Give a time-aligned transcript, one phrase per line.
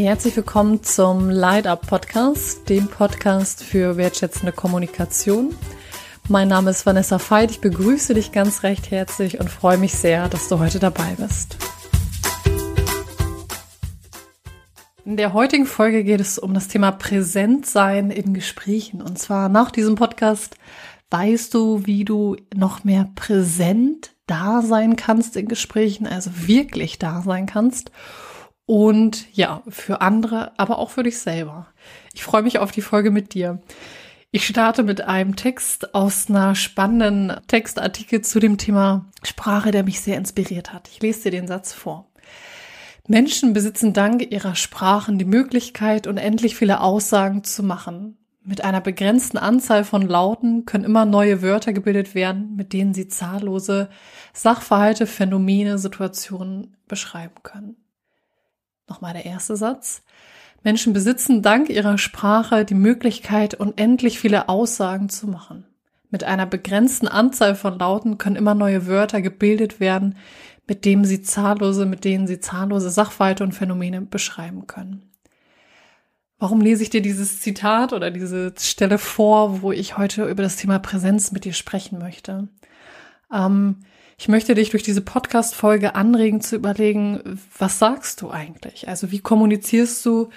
[0.00, 5.56] Herzlich willkommen zum Light Up Podcast, dem Podcast für wertschätzende Kommunikation.
[6.28, 7.50] Mein Name ist Vanessa Veit.
[7.50, 11.56] Ich begrüße dich ganz recht herzlich und freue mich sehr, dass du heute dabei bist.
[15.04, 19.02] In der heutigen Folge geht es um das Thema Präsentsein in Gesprächen.
[19.02, 20.54] Und zwar nach diesem Podcast
[21.10, 27.20] weißt du, wie du noch mehr präsent da sein kannst in Gesprächen, also wirklich da
[27.20, 27.90] sein kannst.
[28.68, 31.68] Und ja, für andere, aber auch für dich selber.
[32.12, 33.62] Ich freue mich auf die Folge mit dir.
[34.30, 40.02] Ich starte mit einem Text aus einer spannenden Textartikel zu dem Thema Sprache, der mich
[40.02, 40.86] sehr inspiriert hat.
[40.88, 42.10] Ich lese dir den Satz vor.
[43.06, 48.18] Menschen besitzen dank ihrer Sprachen die Möglichkeit, unendlich viele Aussagen zu machen.
[48.44, 53.08] Mit einer begrenzten Anzahl von Lauten können immer neue Wörter gebildet werden, mit denen sie
[53.08, 53.88] zahllose
[54.34, 57.76] Sachverhalte, Phänomene, Situationen beschreiben können.
[58.88, 60.02] Nochmal der erste Satz.
[60.62, 65.64] Menschen besitzen dank ihrer Sprache die Möglichkeit, unendlich viele Aussagen zu machen.
[66.10, 70.16] Mit einer begrenzten Anzahl von Lauten können immer neue Wörter gebildet werden,
[70.66, 75.02] mit denen sie zahllose, mit denen sie zahllose Sachverhalte und Phänomene beschreiben können.
[76.38, 80.56] Warum lese ich dir dieses Zitat oder diese Stelle vor, wo ich heute über das
[80.56, 82.48] Thema Präsenz mit dir sprechen möchte?
[83.32, 83.76] Ähm,
[84.18, 88.88] ich möchte dich durch diese Podcast-Folge anregen zu überlegen, was sagst du eigentlich?
[88.88, 90.30] Also wie kommunizierst du?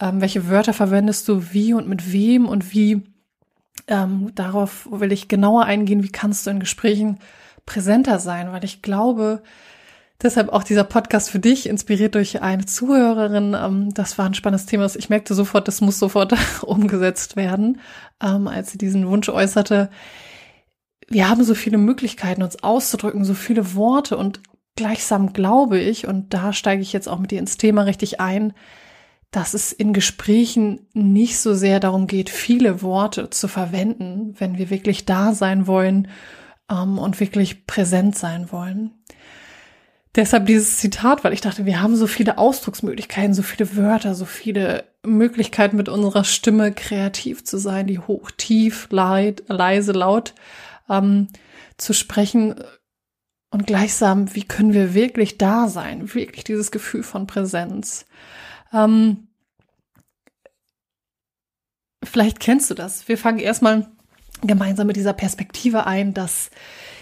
[0.00, 1.52] Ähm, welche Wörter verwendest du?
[1.52, 2.46] Wie und mit wem?
[2.46, 3.02] Und wie,
[3.86, 7.20] ähm, darauf will ich genauer eingehen, wie kannst du in Gesprächen
[7.64, 8.50] präsenter sein?
[8.52, 9.42] Weil ich glaube,
[10.20, 13.54] Deshalb auch dieser Podcast für dich, inspiriert durch eine Zuhörerin.
[13.56, 14.90] Ähm, das war ein spannendes Thema.
[14.96, 17.80] Ich merkte sofort, das muss sofort umgesetzt werden,
[18.20, 19.90] ähm, als sie diesen Wunsch äußerte.
[21.08, 24.40] Wir haben so viele Möglichkeiten, uns auszudrücken, so viele Worte und
[24.76, 28.52] gleichsam glaube ich, und da steige ich jetzt auch mit dir ins Thema richtig ein,
[29.30, 34.70] dass es in Gesprächen nicht so sehr darum geht, viele Worte zu verwenden, wenn wir
[34.70, 36.08] wirklich da sein wollen
[36.70, 38.92] ähm, und wirklich präsent sein wollen.
[40.14, 44.24] Deshalb dieses Zitat, weil ich dachte, wir haben so viele Ausdrucksmöglichkeiten, so viele Wörter, so
[44.24, 50.34] viele Möglichkeiten mit unserer Stimme kreativ zu sein, die hoch, tief, leid, leise, laut
[50.88, 51.28] ähm,
[51.76, 52.54] zu sprechen.
[53.50, 56.14] Und gleichsam, wie können wir wirklich da sein?
[56.14, 58.04] Wirklich dieses Gefühl von Präsenz.
[58.72, 59.28] Ähm,
[62.04, 63.08] vielleicht kennst du das.
[63.08, 63.88] Wir fangen erstmal
[64.42, 66.50] gemeinsam mit dieser Perspektive ein, dass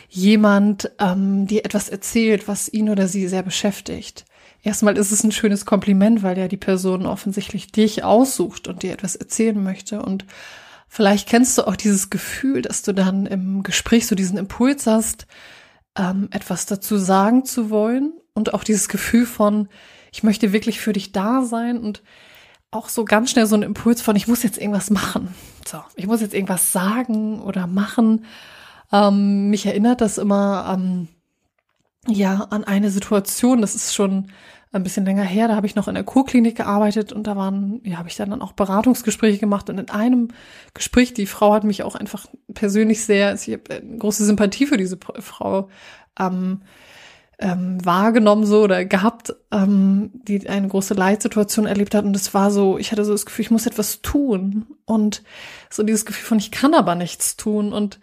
[0.09, 4.25] jemand ähm, dir etwas erzählt, was ihn oder sie sehr beschäftigt.
[4.63, 8.93] Erstmal ist es ein schönes Kompliment, weil ja die Person offensichtlich dich aussucht und dir
[8.93, 10.03] etwas erzählen möchte.
[10.03, 10.25] Und
[10.89, 15.27] vielleicht kennst du auch dieses Gefühl, dass du dann im Gespräch so diesen Impuls hast,
[15.97, 18.13] ähm, etwas dazu sagen zu wollen.
[18.35, 19.69] Und auch dieses Gefühl von,
[20.13, 22.03] ich möchte wirklich für dich da sein und
[22.71, 25.35] auch so ganz schnell so ein Impuls von, ich muss jetzt irgendwas machen.
[25.67, 28.25] So, ich muss jetzt irgendwas sagen oder machen.
[28.93, 31.09] Ähm, mich erinnert das immer an,
[32.09, 34.29] ja, an eine Situation, das ist schon
[34.73, 37.81] ein bisschen länger her, da habe ich noch in der Kurklinik gearbeitet und da waren,
[37.85, 40.29] ja, habe ich dann, auch Beratungsgespräche gemacht und in einem
[40.75, 44.77] Gespräch, die Frau hat mich auch einfach persönlich sehr, ich habe eine große Sympathie für
[44.77, 45.69] diese Frau
[46.19, 46.63] ähm,
[47.39, 52.51] ähm, wahrgenommen so oder gehabt, ähm, die eine große Leitsituation erlebt hat und es war
[52.51, 55.23] so, ich hatte so das Gefühl, ich muss etwas tun und
[55.71, 58.01] so dieses Gefühl von, ich kann aber nichts tun und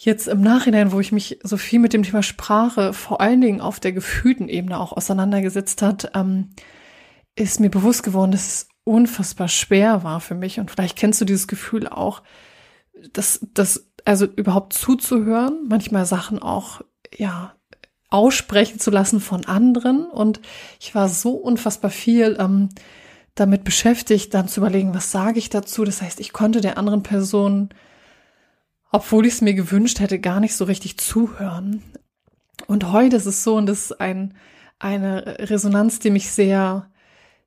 [0.00, 3.60] jetzt im Nachhinein, wo ich mich so viel mit dem Thema Sprache vor allen Dingen
[3.60, 6.50] auf der gefühlten Ebene auch auseinandergesetzt hat, ähm,
[7.34, 10.60] ist mir bewusst geworden, dass es unfassbar schwer war für mich.
[10.60, 12.22] Und vielleicht kennst du dieses Gefühl auch,
[13.12, 16.80] dass das also überhaupt zuzuhören, manchmal Sachen auch
[17.16, 17.54] ja
[18.08, 20.06] aussprechen zu lassen von anderen.
[20.06, 20.40] Und
[20.78, 22.68] ich war so unfassbar viel ähm,
[23.34, 25.84] damit beschäftigt, dann zu überlegen, was sage ich dazu.
[25.84, 27.70] Das heißt, ich konnte der anderen Person
[28.90, 31.82] obwohl ich es mir gewünscht hätte, gar nicht so richtig zuhören.
[32.66, 34.34] Und heute ist es so, und das ist ein,
[34.78, 36.90] eine Resonanz, die mich sehr,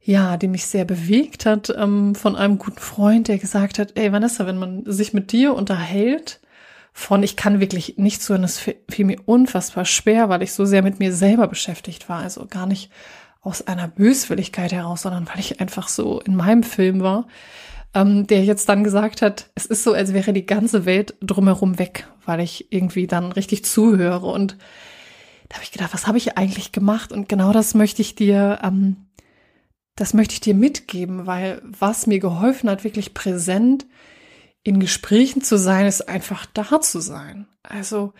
[0.01, 4.11] ja, die mich sehr bewegt hat, ähm, von einem guten Freund, der gesagt hat, ey
[4.11, 6.39] Vanessa, wenn man sich mit dir unterhält,
[6.93, 10.81] von ich kann wirklich nicht zuhören, das fiel mir unfassbar schwer, weil ich so sehr
[10.81, 12.19] mit mir selber beschäftigt war.
[12.19, 12.91] Also gar nicht
[13.41, 17.27] aus einer Böswilligkeit heraus, sondern weil ich einfach so in meinem Film war
[17.93, 21.77] ähm, der jetzt dann gesagt hat, es ist so, als wäre die ganze Welt drumherum
[21.77, 24.27] weg, weil ich irgendwie dann richtig zuhöre.
[24.27, 24.57] Und
[25.49, 27.11] da habe ich gedacht, was habe ich eigentlich gemacht?
[27.11, 29.07] Und genau das möchte ich dir, ähm,
[29.95, 33.85] das möchte ich dir mitgeben, weil was mir geholfen hat, wirklich präsent
[34.63, 37.47] in Gesprächen zu sein, ist einfach da zu sein.
[37.63, 38.13] Also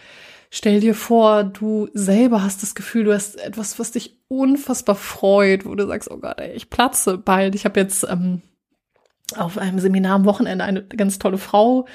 [0.50, 5.66] stell dir vor, du selber hast das Gefühl, du hast etwas, was dich unfassbar freut,
[5.66, 7.56] wo du sagst, oh Gott, ey, ich platze bald.
[7.56, 8.42] Ich habe jetzt ähm,
[9.34, 11.86] auf einem Seminar am Wochenende eine ganz tolle Frau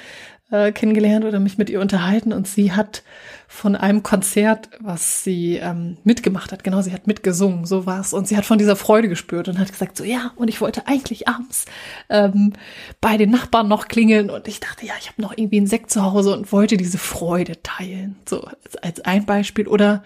[0.51, 3.03] äh, kennengelernt oder mich mit ihr unterhalten und sie hat
[3.49, 8.13] von einem Konzert, was sie ähm, mitgemacht hat, genau, sie hat mitgesungen, so war's.
[8.13, 10.85] Und sie hat von dieser Freude gespürt und hat gesagt so, ja, und ich wollte
[10.85, 11.65] eigentlich abends
[12.09, 12.53] ähm,
[12.99, 15.91] bei den Nachbarn noch klingeln und ich dachte, ja, ich habe noch irgendwie einen Sekt
[15.91, 18.47] zu Hause und wollte diese Freude teilen, so
[18.81, 19.67] als, ein Beispiel.
[19.67, 20.03] Oder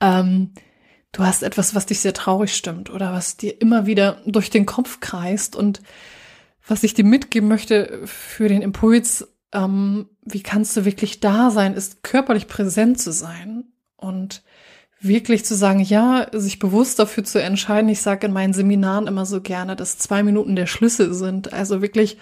[0.00, 0.52] ähm,
[1.12, 4.64] du hast etwas, was dich sehr traurig stimmt oder was dir immer wieder durch den
[4.64, 5.82] Kopf kreist und
[6.70, 11.74] was ich dir mitgeben möchte für den Impuls, ähm, wie kannst du wirklich da sein,
[11.74, 13.64] ist körperlich präsent zu sein
[13.96, 14.42] und
[15.00, 17.88] wirklich zu sagen, ja, sich bewusst dafür zu entscheiden.
[17.88, 21.52] Ich sage in meinen Seminaren immer so gerne, dass zwei Minuten der Schlüssel sind.
[21.52, 22.18] Also wirklich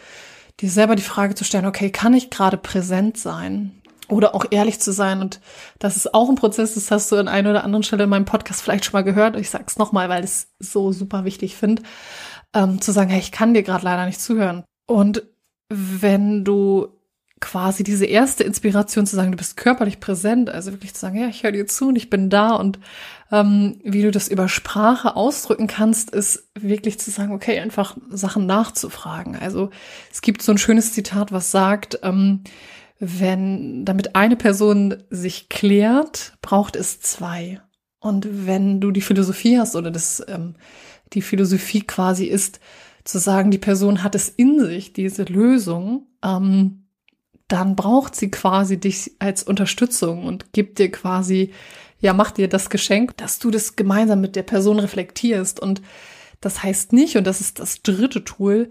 [0.61, 3.73] dir selber die Frage zu stellen, okay, kann ich gerade präsent sein?
[4.09, 5.21] Oder auch ehrlich zu sein.
[5.21, 5.41] Und
[5.79, 8.25] das ist auch ein Prozess, das hast du an einer oder anderen Stelle in meinem
[8.25, 9.37] Podcast vielleicht schon mal gehört.
[9.37, 11.83] Ich sage es nochmal, weil ich es so super wichtig finde,
[12.55, 14.65] ähm, zu sagen, hey, ich kann dir gerade leider nicht zuhören.
[14.87, 15.23] Und
[15.69, 16.89] wenn du
[17.41, 21.29] quasi diese erste Inspiration zu sagen, du bist körperlich präsent, also wirklich zu sagen, ja,
[21.29, 22.79] ich höre dir zu und ich bin da und
[23.31, 28.47] ähm, wie du das über Sprache ausdrücken kannst, ist wirklich zu sagen, okay, einfach Sachen
[28.47, 29.37] nachzufragen.
[29.37, 29.71] Also
[30.11, 32.43] es gibt so ein schönes Zitat, was sagt, ähm,
[32.99, 37.61] wenn damit eine Person sich klärt, braucht es zwei.
[38.00, 40.55] Und wenn du die Philosophie hast oder das ähm,
[41.12, 42.60] die Philosophie quasi ist,
[43.05, 46.84] zu sagen, die Person hat es in sich, diese Lösung, ähm,
[47.49, 51.52] dann braucht sie quasi dich als Unterstützung und gibt dir quasi,
[51.99, 55.58] ja, macht dir das Geschenk, dass du das gemeinsam mit der Person reflektierst.
[55.58, 55.81] Und
[56.40, 58.69] das heißt nicht, und das ist das dritte Tool,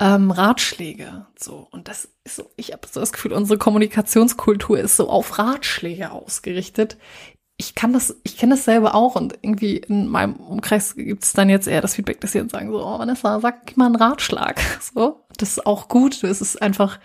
[0.00, 1.26] ähm, Ratschläge.
[1.38, 5.38] So, und das ist so, ich habe so das Gefühl, unsere Kommunikationskultur ist so auf
[5.38, 6.98] Ratschläge ausgerichtet.
[7.58, 11.32] Ich kann das, ich kenne das selber auch und irgendwie in meinem Umkreis gibt es
[11.32, 13.96] dann jetzt eher das Feedback, dass sie dann sagen so, oh Vanessa, sag mal einen
[13.96, 14.60] Ratschlag.
[14.94, 16.22] So, das ist auch gut.
[16.22, 16.98] Es ist einfach,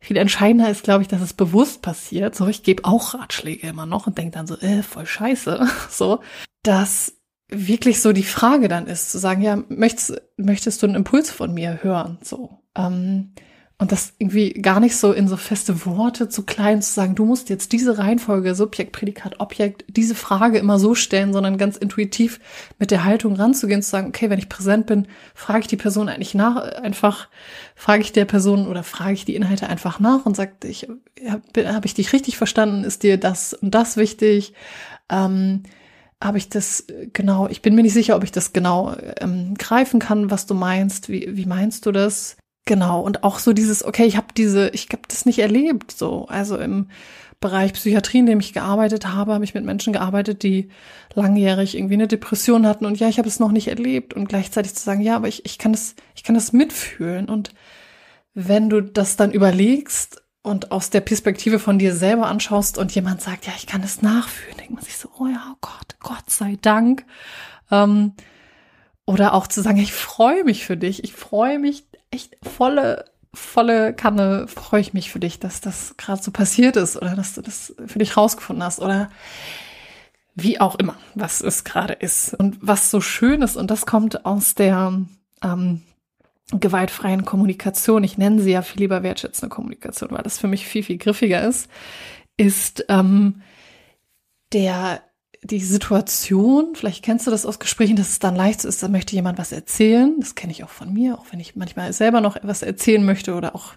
[0.00, 2.34] viel entscheidender ist, glaube ich, dass es bewusst passiert.
[2.34, 5.66] So, ich gebe auch Ratschläge immer noch und denke dann so, äh, voll scheiße.
[5.90, 6.20] So,
[6.62, 7.14] dass
[7.48, 11.54] wirklich so die Frage dann ist, zu sagen, ja, möchtest, möchtest du einen Impuls von
[11.54, 12.18] mir hören?
[12.22, 12.58] So.
[12.76, 13.32] Ähm,
[13.78, 17.26] und das irgendwie gar nicht so in so feste Worte zu klein zu sagen, du
[17.26, 22.40] musst jetzt diese Reihenfolge, Subjekt, Prädikat, Objekt, diese Frage immer so stellen, sondern ganz intuitiv
[22.78, 26.08] mit der Haltung ranzugehen, zu sagen, okay, wenn ich präsent bin, frage ich die Person
[26.08, 27.28] eigentlich nach, einfach
[27.74, 30.88] frage ich der Person oder frage ich die Inhalte einfach nach und sagt, ich
[31.28, 34.54] habe hab ich dich richtig verstanden, ist dir das und das wichtig?
[35.10, 35.64] Ähm,
[36.24, 40.00] habe ich das genau, ich bin mir nicht sicher, ob ich das genau ähm, greifen
[40.00, 41.10] kann, was du meinst.
[41.10, 42.38] Wie, wie meinst du das?
[42.66, 46.26] Genau, und auch so dieses, okay, ich habe diese, ich habe das nicht erlebt, so.
[46.26, 46.88] Also im
[47.38, 50.68] Bereich Psychiatrie, in dem ich gearbeitet habe, habe ich mit Menschen gearbeitet, die
[51.14, 54.74] langjährig irgendwie eine Depression hatten und ja, ich habe es noch nicht erlebt und gleichzeitig
[54.74, 57.54] zu sagen, ja, aber ich, ich kann das, ich kann das mitfühlen und
[58.34, 63.20] wenn du das dann überlegst und aus der Perspektive von dir selber anschaust und jemand
[63.20, 66.30] sagt, ja, ich kann das nachfühlen, denkt man sich so, oh ja, oh Gott, Gott
[66.30, 67.04] sei Dank.
[67.70, 68.14] Ähm,
[69.04, 73.04] oder auch zu sagen, ich freue mich für dich, ich freue mich echt volle,
[73.34, 77.34] volle Kanne freue ich mich für dich, dass das gerade so passiert ist oder dass
[77.34, 79.10] du das für dich rausgefunden hast oder
[80.34, 82.34] wie auch immer, was es gerade ist.
[82.34, 85.00] Und was so schön ist, und das kommt aus der
[85.42, 85.82] ähm,
[86.52, 90.82] gewaltfreien Kommunikation, ich nenne sie ja viel lieber wertschätzende Kommunikation, weil das für mich viel,
[90.82, 91.70] viel griffiger ist,
[92.36, 93.42] ist ähm,
[94.52, 95.02] der
[95.46, 99.14] die Situation, vielleicht kennst du das aus Gesprächen, dass es dann leicht ist, da möchte
[99.14, 100.14] jemand was erzählen.
[100.18, 103.34] Das kenne ich auch von mir, auch wenn ich manchmal selber noch etwas erzählen möchte
[103.34, 103.74] oder auch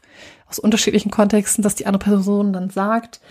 [0.47, 3.21] aus unterschiedlichen Kontexten, dass die andere Person dann sagt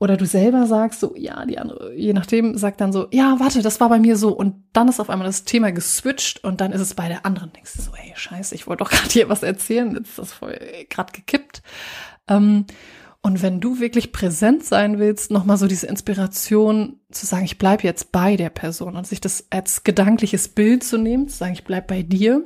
[0.00, 3.60] oder du selber sagst so, ja, die andere, je nachdem, sagt dann so, ja, warte,
[3.60, 6.72] das war bei mir so und dann ist auf einmal das Thema geswitcht und dann
[6.72, 7.52] ist es bei der anderen.
[7.52, 10.32] Denkst du so, hey, scheiße, ich wollte doch gerade hier was erzählen, jetzt ist das
[10.32, 10.58] voll
[10.88, 11.62] gerade gekippt.
[12.28, 12.64] Ähm,
[13.22, 17.84] und wenn du wirklich präsent sein willst, nochmal so diese Inspiration zu sagen, ich bleib
[17.84, 21.64] jetzt bei der Person und sich das als gedankliches Bild zu nehmen, zu sagen, ich
[21.64, 22.44] bleib bei dir.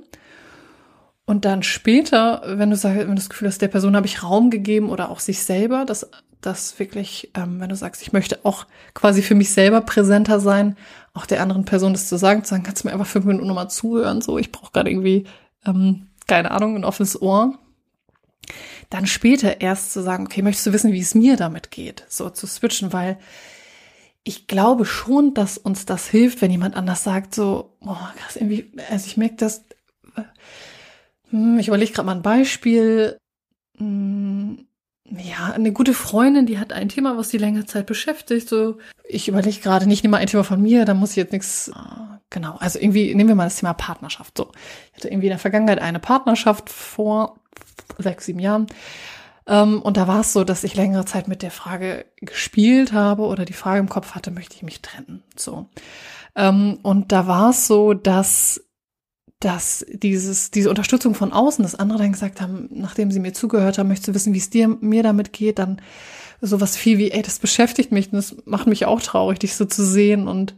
[1.26, 4.24] Und dann später, wenn du sagst, wenn du das Gefühl hast, der Person habe ich
[4.24, 8.40] Raum gegeben oder auch sich selber, dass das wirklich, ähm, wenn du sagst, ich möchte
[8.42, 10.76] auch quasi für mich selber präsenter sein,
[11.14, 13.46] auch der anderen Person das zu sagen, zu sagen, kannst du mir einfach fünf Minuten
[13.46, 15.24] nochmal zuhören, so, ich brauche gerade irgendwie,
[15.64, 17.58] ähm, keine Ahnung, ein offenes Ohr
[18.90, 22.30] dann später erst zu sagen, okay, möchtest du wissen, wie es mir damit geht, so
[22.30, 23.18] zu switchen, weil
[24.24, 28.72] ich glaube schon, dass uns das hilft, wenn jemand anders sagt, so, oh, krass, irgendwie,
[28.90, 29.64] also ich merke das,
[31.30, 33.18] hm, ich überlege gerade mal ein Beispiel,
[33.78, 34.66] mh, mm,
[35.10, 38.48] ja, eine gute Freundin, die hat ein Thema, was sie längere Zeit beschäftigt.
[38.48, 41.32] So, ich überlege gerade nicht, nehme mal ein Thema von mir, da muss ich jetzt
[41.32, 41.70] nichts.
[41.74, 44.38] Ah, genau, also irgendwie nehmen wir mal das Thema Partnerschaft.
[44.38, 44.50] So,
[44.90, 47.38] ich hatte irgendwie in der Vergangenheit eine Partnerschaft vor
[47.98, 48.66] sechs, sieben Jahren.
[49.46, 53.24] Ähm, und da war es so, dass ich längere Zeit mit der Frage gespielt habe
[53.24, 55.22] oder die Frage im Kopf hatte, möchte ich mich trennen?
[55.36, 55.68] So.
[56.34, 58.60] Ähm, und da war es so, dass
[59.40, 63.76] dass dieses, diese Unterstützung von außen, dass andere dann gesagt haben, nachdem sie mir zugehört
[63.76, 65.82] haben, möchtest du wissen, wie es dir, mir damit geht, dann
[66.40, 69.66] sowas viel wie, ey, das beschäftigt mich und das macht mich auch traurig, dich so
[69.66, 70.54] zu sehen und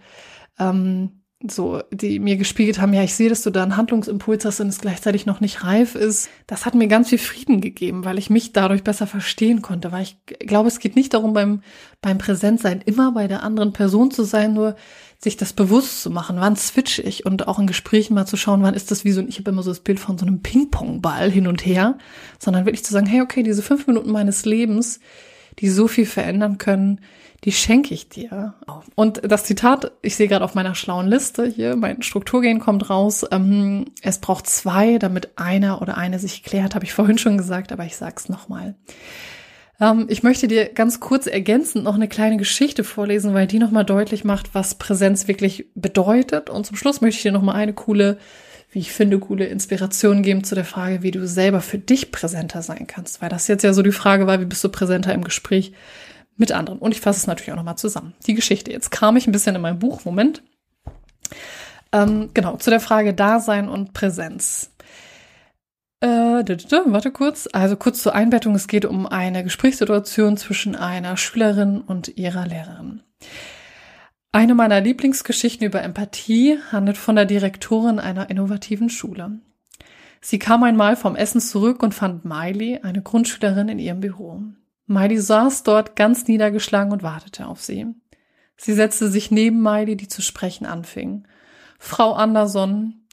[0.60, 1.15] ähm,
[1.46, 4.68] so, die mir gespiegelt haben, ja, ich sehe, dass du da einen Handlungsimpuls hast und
[4.68, 6.30] es gleichzeitig noch nicht reif ist.
[6.46, 10.02] Das hat mir ganz viel Frieden gegeben, weil ich mich dadurch besser verstehen konnte, weil
[10.02, 11.62] ich glaube, es geht nicht darum, beim,
[12.00, 14.76] beim Präsentsein immer bei der anderen Person zu sein, nur
[15.18, 18.62] sich das bewusst zu machen, wann switch ich und auch in Gesprächen mal zu schauen,
[18.62, 21.30] wann ist das wie so, ich habe immer so das Bild von so einem Ping-Pong-Ball
[21.30, 21.98] hin und her,
[22.38, 25.00] sondern wirklich zu sagen, hey, okay, diese fünf Minuten meines Lebens,
[25.58, 27.00] die so viel verändern können,
[27.44, 28.54] die schenke ich dir.
[28.94, 33.24] Und das Zitat, ich sehe gerade auf meiner schlauen Liste hier, mein Strukturgehen kommt raus.
[33.30, 37.72] Ähm, es braucht zwei, damit einer oder eine sich klärt, habe ich vorhin schon gesagt,
[37.72, 38.74] aber ich sag's nochmal.
[39.80, 43.84] Ähm, ich möchte dir ganz kurz ergänzend noch eine kleine Geschichte vorlesen, weil die nochmal
[43.84, 46.50] deutlich macht, was Präsenz wirklich bedeutet.
[46.50, 48.18] Und zum Schluss möchte ich dir nochmal eine coole,
[48.70, 52.62] wie ich finde, coole Inspiration geben zu der Frage, wie du selber für dich präsenter
[52.62, 53.22] sein kannst.
[53.22, 55.72] Weil das jetzt ja so die Frage war, wie bist du präsenter im Gespräch
[56.36, 56.78] mit anderen?
[56.78, 58.14] Und ich fasse es natürlich auch nochmal zusammen.
[58.26, 58.72] Die Geschichte.
[58.72, 60.04] Jetzt kam ich ein bisschen in mein Buch.
[60.04, 60.42] Moment.
[61.92, 64.70] Ähm, genau, zu der Frage Dasein und Präsenz.
[66.00, 67.48] Äh, warte kurz.
[67.52, 68.54] Also kurz zur Einbettung.
[68.54, 73.02] Es geht um eine Gesprächssituation zwischen einer Schülerin und ihrer Lehrerin.
[74.36, 79.38] Eine meiner Lieblingsgeschichten über Empathie handelt von der Direktorin einer innovativen Schule.
[80.20, 84.42] Sie kam einmal vom Essen zurück und fand Miley, eine Grundschülerin, in ihrem Büro.
[84.86, 87.86] Miley saß dort ganz niedergeschlagen und wartete auf sie.
[88.58, 91.26] Sie setzte sich neben Miley, die zu sprechen anfing.
[91.78, 93.06] Frau Anderson,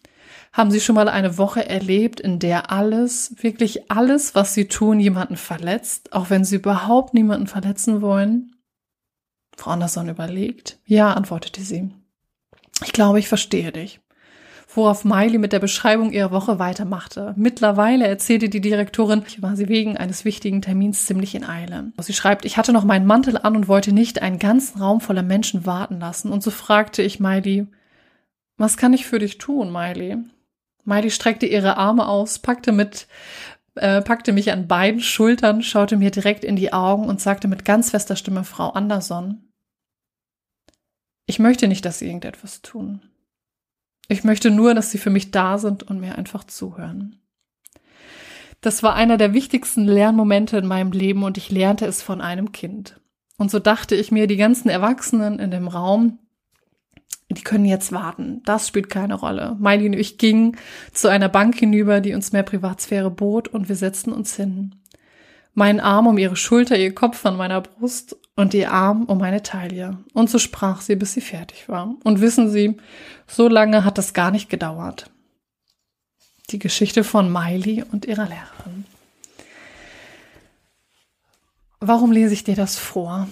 [0.52, 5.00] haben Sie schon mal eine Woche erlebt, in der alles, wirklich alles, was Sie tun,
[5.00, 8.53] jemanden verletzt, auch wenn Sie überhaupt niemanden verletzen wollen?
[9.58, 10.80] Frau Anderson überlegt.
[10.86, 11.92] Ja, antwortete sie.
[12.84, 14.00] Ich glaube, ich verstehe dich.
[14.76, 17.34] Worauf Miley mit der Beschreibung ihrer Woche weitermachte.
[17.38, 21.92] Mittlerweile erzählte die Direktorin, ich war sie wegen eines wichtigen Termins ziemlich in Eile.
[22.00, 25.22] Sie schreibt, ich hatte noch meinen Mantel an und wollte nicht einen ganzen Raum voller
[25.22, 26.32] Menschen warten lassen.
[26.32, 27.68] Und so fragte ich Miley,
[28.58, 30.18] was kann ich für dich tun, Miley?
[30.86, 33.08] Miley streckte ihre Arme aus, packte mit,
[33.76, 37.64] äh, packte mich an beiden Schultern, schaute mir direkt in die Augen und sagte mit
[37.64, 39.43] ganz fester Stimme, Frau Anderson,
[41.26, 43.02] ich möchte nicht, dass Sie irgendetwas tun.
[44.08, 47.20] Ich möchte nur, dass Sie für mich da sind und mir einfach zuhören.
[48.62, 52.52] Das war einer der wichtigsten Lernmomente in meinem Leben und ich lernte es von einem
[52.52, 53.00] Kind.
[53.38, 56.20] Und so dachte ich mir, die ganzen Erwachsenen in dem Raum,
[57.30, 58.42] die können jetzt warten.
[58.46, 59.58] Das spielt keine Rolle.
[59.60, 60.58] Miley und ich gingen
[60.92, 64.76] zu einer Bank hinüber, die uns mehr Privatsphäre bot, und wir setzten uns hin.
[65.54, 69.44] Mein Arm um ihre Schulter, ihr Kopf an meiner Brust und ihr Arm um meine
[69.44, 70.00] Taille.
[70.14, 71.96] Und so sprach sie, bis sie fertig war.
[72.04, 72.78] Und wissen Sie,
[73.28, 75.12] so lange hat das gar nicht gedauert.
[76.50, 78.86] Die Geschichte von Miley und ihrer Lehrerin.
[81.80, 83.28] Warum lese ich dir das vor?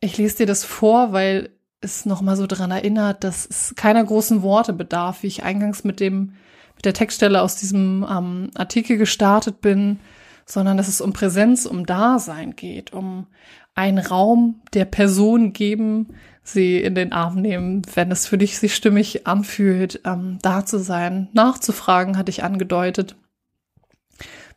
[0.00, 4.42] Ich lese dir das vor, weil es nochmal so dran erinnert, dass es keiner großen
[4.42, 6.34] Worte bedarf, wie ich eingangs mit dem,
[6.76, 9.98] mit der Textstelle aus diesem ähm, Artikel gestartet bin,
[10.46, 13.26] sondern dass es um Präsenz, um Dasein geht, um
[13.74, 16.08] einen Raum der Person geben,
[16.42, 20.78] sie in den Arm nehmen, wenn es für dich sich stimmig anfühlt, ähm, da zu
[20.78, 23.16] sein, nachzufragen, hatte ich angedeutet,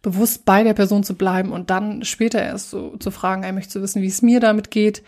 [0.02, 3.72] bewusst bei der Person zu bleiben und dann später erst so zu fragen, ich möchte
[3.72, 5.04] zu wissen, wie es mir damit geht,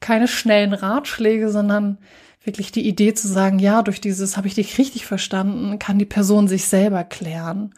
[0.00, 1.98] keine schnellen Ratschläge, sondern
[2.44, 6.04] wirklich die Idee zu sagen, ja, durch dieses habe ich dich richtig verstanden, kann die
[6.04, 7.72] Person sich selber klären.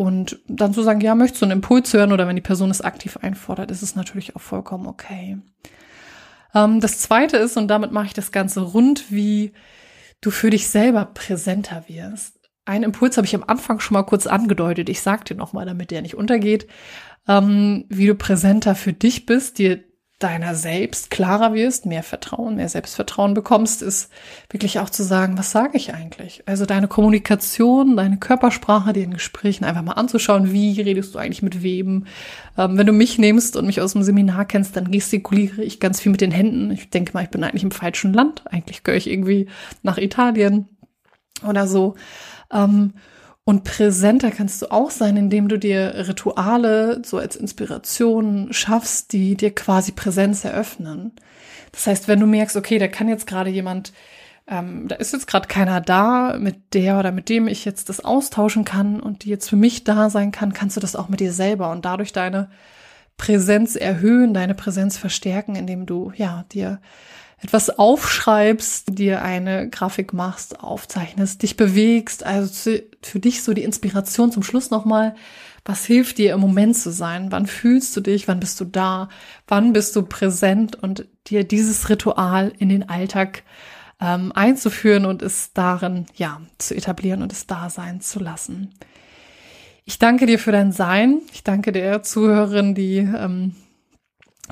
[0.00, 2.80] Und dann zu sagen, ja, möchtest du einen Impuls hören oder wenn die Person es
[2.80, 5.36] aktiv einfordert, ist es natürlich auch vollkommen okay.
[6.54, 9.52] Ähm, das zweite ist, und damit mache ich das Ganze rund, wie
[10.22, 12.40] du für dich selber präsenter wirst.
[12.64, 14.88] Einen Impuls habe ich am Anfang schon mal kurz angedeutet.
[14.88, 16.66] Ich sage dir nochmal, damit der nicht untergeht,
[17.28, 19.84] ähm, wie du präsenter für dich bist, dir
[20.20, 24.10] deiner selbst klarer wirst, mehr Vertrauen, mehr Selbstvertrauen bekommst, ist
[24.50, 26.42] wirklich auch zu sagen, was sage ich eigentlich?
[26.46, 31.42] Also deine Kommunikation, deine Körpersprache, dir in Gesprächen einfach mal anzuschauen, wie redest du eigentlich
[31.42, 32.04] mit wem?
[32.58, 36.00] Ähm, wenn du mich nimmst und mich aus dem Seminar kennst, dann gestikuliere ich ganz
[36.00, 36.70] viel mit den Händen.
[36.70, 38.44] Ich denke mal, ich bin eigentlich im falschen Land.
[38.46, 39.48] Eigentlich gehöre ich irgendwie
[39.82, 40.68] nach Italien
[41.48, 41.94] oder so.
[42.52, 42.92] Ähm,
[43.44, 49.34] Und präsenter kannst du auch sein, indem du dir Rituale so als Inspiration schaffst, die
[49.34, 51.12] dir quasi Präsenz eröffnen.
[51.72, 53.92] Das heißt, wenn du merkst, okay, da kann jetzt gerade jemand,
[54.46, 58.04] ähm, da ist jetzt gerade keiner da, mit der oder mit dem ich jetzt das
[58.04, 61.20] austauschen kann und die jetzt für mich da sein kann, kannst du das auch mit
[61.20, 62.50] dir selber und dadurch deine
[63.16, 66.80] Präsenz erhöhen, deine Präsenz verstärken, indem du ja dir
[67.42, 74.30] etwas aufschreibst, dir eine Grafik machst, aufzeichnest, dich bewegst, also für dich so die Inspiration
[74.30, 75.14] zum Schluss nochmal,
[75.64, 77.32] was hilft dir im Moment zu sein?
[77.32, 78.28] Wann fühlst du dich?
[78.28, 79.08] Wann bist du da?
[79.46, 80.76] Wann bist du präsent?
[80.76, 83.42] Und dir dieses Ritual in den Alltag
[84.00, 88.74] ähm, einzuführen und es darin, ja, zu etablieren und es da sein zu lassen.
[89.84, 91.20] Ich danke dir für dein Sein.
[91.32, 93.54] Ich danke der Zuhörerin, die ähm,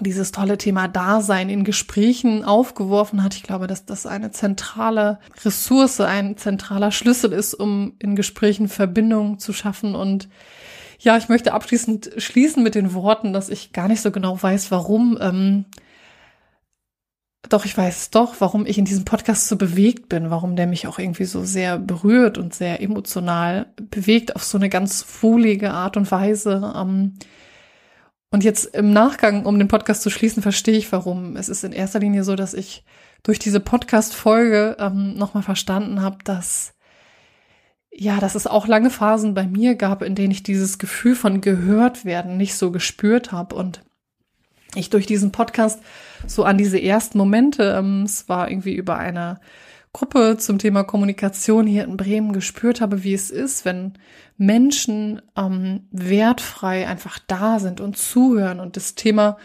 [0.01, 3.35] dieses tolle Thema Dasein in Gesprächen aufgeworfen hat.
[3.35, 9.39] Ich glaube, dass das eine zentrale Ressource, ein zentraler Schlüssel ist, um in Gesprächen Verbindungen
[9.39, 9.95] zu schaffen.
[9.95, 10.29] Und
[10.99, 14.71] ja, ich möchte abschließend schließen mit den Worten, dass ich gar nicht so genau weiß,
[14.71, 15.19] warum.
[15.21, 15.65] Ähm,
[17.49, 20.87] doch, ich weiß doch, warum ich in diesem Podcast so bewegt bin, warum der mich
[20.87, 25.97] auch irgendwie so sehr berührt und sehr emotional bewegt auf so eine ganz wohlige Art
[25.97, 26.75] und Weise.
[26.77, 27.15] Ähm,
[28.31, 31.37] und jetzt im Nachgang, um den Podcast zu schließen, verstehe ich, warum.
[31.37, 32.85] Es ist in erster Linie so, dass ich
[33.23, 36.75] durch diese Podcast-Folge ähm, nochmal verstanden habe, dass
[37.91, 41.41] ja, dass es auch lange Phasen bei mir gab, in denen ich dieses Gefühl von
[41.41, 43.83] gehört werden nicht so gespürt habe und
[44.75, 45.81] ich durch diesen Podcast
[46.27, 49.41] so an diese ersten Momente, ähm, es war irgendwie über eine
[49.93, 53.95] Gruppe zum Thema Kommunikation hier in Bremen gespürt habe, wie es ist, wenn
[54.37, 59.39] Menschen ähm, wertfrei einfach da sind und zuhören und das Thema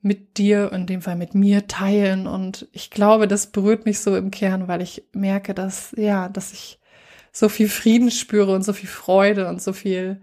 [0.00, 2.26] mit dir, in dem Fall mit mir teilen.
[2.26, 6.52] Und ich glaube, das berührt mich so im Kern, weil ich merke, dass, ja, dass
[6.52, 6.80] ich
[7.30, 10.20] so viel Frieden spüre und so viel Freude und so viel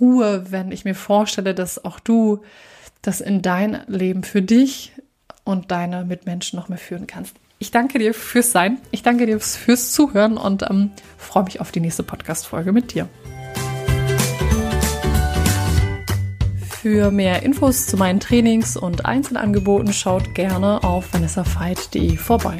[0.00, 2.42] Ruhe, wenn ich mir vorstelle, dass auch du
[3.00, 4.92] das in dein Leben für dich
[5.44, 7.36] und deine Mitmenschen noch mehr führen kannst.
[7.62, 8.78] Ich danke dir fürs Sein.
[8.90, 13.08] Ich danke dir fürs Zuhören und ähm, freue mich auf die nächste Podcast-Folge mit dir.
[16.68, 22.58] Für mehr Infos zu meinen Trainings und Einzelangeboten schaut gerne auf vanessafeit.de vorbei.